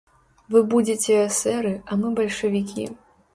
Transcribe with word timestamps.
Вы 0.53 0.61
будзеце 0.71 1.17
эсэры, 1.27 1.75
а 1.91 1.99
мы 2.05 2.13
бальшавікі. 2.21 2.89